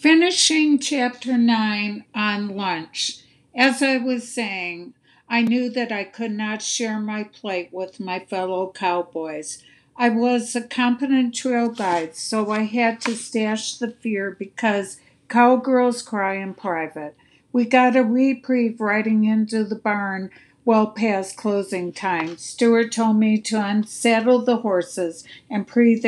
[0.00, 3.18] Finishing chapter 9 on lunch.
[3.54, 4.94] As I was saying,
[5.28, 9.62] I knew that I could not share my plate with my fellow cowboys.
[9.98, 16.00] I was a competent trail guide, so I had to stash the fear because cowgirls
[16.00, 17.14] cry in private.
[17.52, 20.30] We got a reprieve riding into the barn
[20.64, 22.38] well past closing time.
[22.38, 26.00] Stewart told me to unsaddle the horses and pre-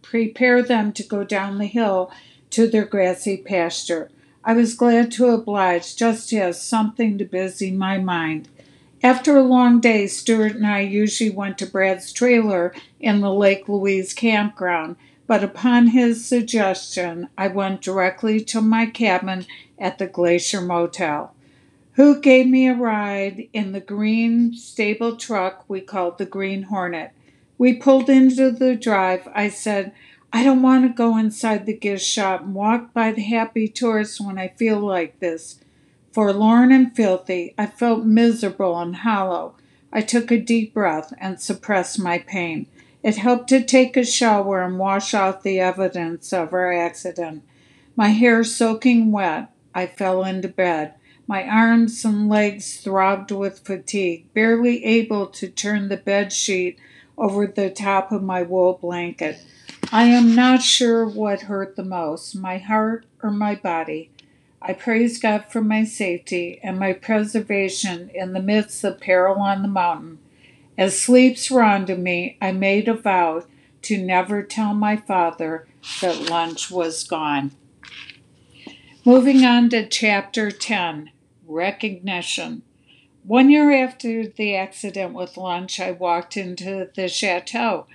[0.00, 2.10] prepare them to go down the hill
[2.54, 4.08] to their grassy pasture.
[4.44, 8.48] I was glad to oblige just to have something to busy my mind.
[9.02, 13.68] After a long day, Stewart and I usually went to Brad's trailer in the Lake
[13.68, 14.94] Louise campground,
[15.26, 21.34] but upon his suggestion, I went directly to my cabin at the Glacier Motel.
[21.96, 27.10] Hugh gave me a ride in the green stable truck we called the Green Hornet.
[27.58, 29.28] We pulled into the drive.
[29.34, 29.92] I said,
[30.34, 34.20] I don't want to go inside the gift shop and walk by the happy tourists
[34.20, 35.60] when I feel like this.
[36.10, 39.54] Forlorn and filthy, I felt miserable and hollow.
[39.92, 42.66] I took a deep breath and suppressed my pain.
[43.04, 47.44] It helped to take a shower and wash out the evidence of our accident.
[47.94, 50.94] My hair soaking wet, I fell into bed.
[51.28, 56.76] My arms and legs throbbed with fatigue, barely able to turn the bed sheet
[57.16, 59.38] over the top of my wool blanket.
[59.94, 64.10] I am not sure what hurt the most, my heart or my body.
[64.60, 69.62] I praise God for my safety and my preservation in the midst of peril on
[69.62, 70.18] the mountain.
[70.76, 73.44] As sleep surrounded me, I made a vow
[73.82, 75.68] to never tell my father
[76.00, 77.52] that lunch was gone.
[79.04, 81.12] Moving on to chapter 10
[81.46, 82.62] Recognition.
[83.22, 87.86] One year after the accident with lunch, I walked into the chateau.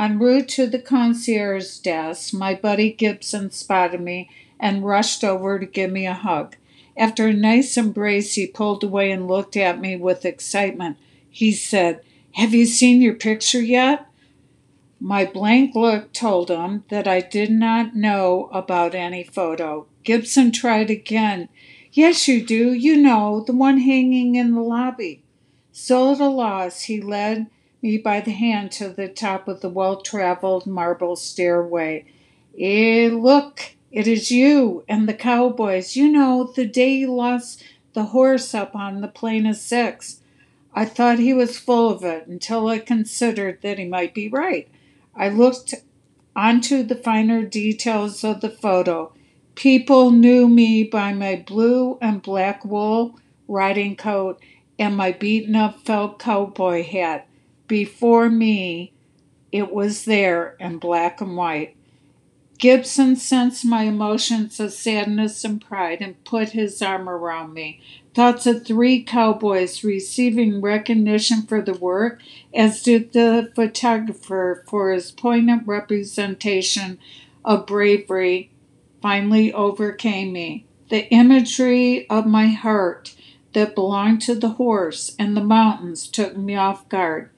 [0.00, 5.66] En route to the concierge's desk, my buddy Gibson spotted me and rushed over to
[5.66, 6.56] give me a hug.
[6.96, 10.96] After a nice embrace, he pulled away and looked at me with excitement.
[11.28, 12.00] He said,
[12.32, 14.06] Have you seen your picture yet?
[14.98, 19.86] My blank look told him that I did not know about any photo.
[20.02, 21.50] Gibson tried again.
[21.92, 22.72] Yes, you do.
[22.72, 25.22] You know, the one hanging in the lobby.
[25.72, 27.48] So at a loss, he led
[27.82, 32.04] me by the hand to the top of the well traveled marble stairway.
[32.58, 35.96] Eh, look, it is you and the cowboys.
[35.96, 37.64] You know, the day you lost
[37.94, 40.20] the horse up on the plain of six.
[40.72, 44.68] I thought he was full of it until I considered that he might be right.
[45.16, 45.74] I looked
[46.36, 49.12] onto the finer details of the photo.
[49.56, 53.18] People knew me by my blue and black wool
[53.48, 54.40] riding coat
[54.78, 57.26] and my beaten up felt cowboy hat
[57.70, 58.92] before me,
[59.52, 61.76] it was there in black and white.
[62.58, 67.80] Gibson sensed my emotions of sadness and pride and put his arm around me.
[68.12, 72.20] Thoughts of three cowboys receiving recognition for the work,
[72.52, 76.98] as did the photographer for his poignant representation
[77.44, 78.50] of bravery,
[79.00, 80.66] finally overcame me.
[80.88, 83.14] The imagery of my heart
[83.52, 87.30] that belonged to the horse and the mountains took me off guard.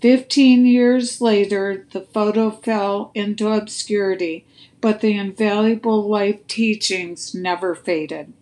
[0.00, 4.46] Fifteen years later, the photo fell into obscurity,
[4.80, 8.32] but the invaluable life teachings never faded.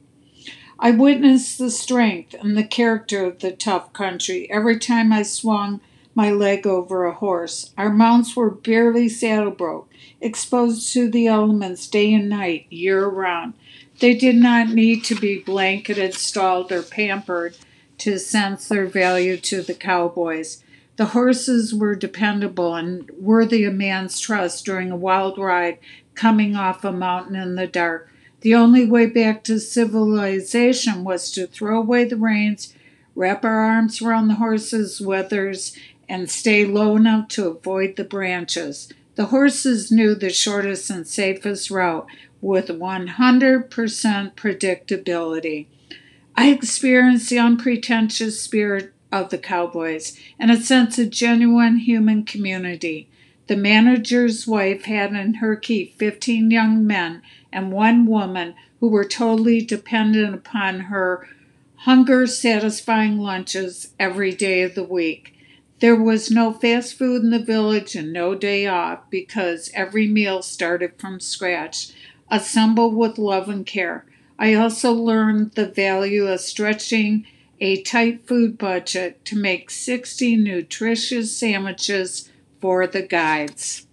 [0.79, 5.81] I witnessed the strength and the character of the tough country every time I swung
[6.15, 7.73] my leg over a horse.
[7.79, 9.89] Our mounts were barely saddle broke,
[10.21, 13.55] exposed to the elements day and night, year round.
[14.01, 17.57] They did not need to be blanketed, stalled, or pampered
[17.99, 20.63] to sense their value to the cowboys.
[20.97, 25.79] The horses were dependable and worthy of man's trust during a wild ride
[26.15, 28.11] coming off a mountain in the dark.
[28.41, 32.75] The only way back to civilization was to throw away the reins,
[33.15, 35.77] wrap our arms around the horses' withers,
[36.09, 38.91] and stay low enough to avoid the branches.
[39.17, 42.07] The horses knew the shortest and safest route
[42.41, 45.67] with 100% predictability.
[46.37, 53.09] I experienced the unpretentious spirit of the Cowboys and a sense of genuine human community.
[53.47, 57.23] The manager's wife had in her keep 15 young men
[57.53, 61.29] and one woman who were totally dependent upon her
[61.81, 65.35] hunger satisfying lunches every day of the week.
[65.81, 70.43] There was no fast food in the village and no day off because every meal
[70.43, 71.93] started from scratch,
[72.31, 74.07] assembled with love and care.
[74.39, 77.27] I also learned the value of stretching
[77.61, 82.31] a tight food budget to make 60 nutritious sandwiches
[82.61, 83.86] for the guides.